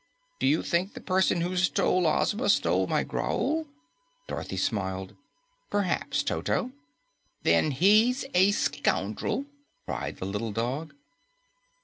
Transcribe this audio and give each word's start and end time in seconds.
"Do 0.39 0.47
you 0.47 0.63
think 0.63 0.95
the 0.95 0.99
person 0.99 1.41
who 1.41 1.55
stole 1.55 2.07
Ozma 2.07 2.49
stole 2.49 2.87
my 2.87 3.03
growl?" 3.03 3.67
Dorothy 4.27 4.57
smiled. 4.57 5.15
"Perhaps, 5.69 6.23
Toto." 6.23 6.71
"Then 7.43 7.69
he's 7.69 8.25
a 8.33 8.49
scoundrel!" 8.49 9.45
cried 9.85 10.17
the 10.17 10.25
little 10.25 10.53
dog. 10.53 10.95